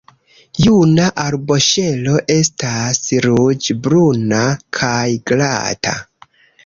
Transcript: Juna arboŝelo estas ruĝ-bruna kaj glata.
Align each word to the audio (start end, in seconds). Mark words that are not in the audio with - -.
Juna 0.61 1.09
arboŝelo 1.23 2.15
estas 2.35 3.01
ruĝ-bruna 3.29 4.43
kaj 4.79 5.07
glata. 5.33 5.99